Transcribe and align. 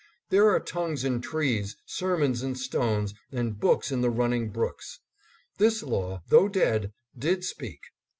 There 0.31 0.49
are 0.49 0.59
tongues 0.59 1.03
in 1.03 1.21
trees, 1.21 1.75
sermons 1.85 2.41
in 2.41 2.55
stones, 2.55 3.13
and 3.31 3.59
books 3.59 3.91
in 3.91 4.01
the 4.01 4.09
running 4.09 4.49
brooks. 4.49 4.99
This 5.59 5.83
law, 5.83 6.23
though 6.29 6.47
dead, 6.47 6.91
did 7.15 7.43
speak. 7.43 7.81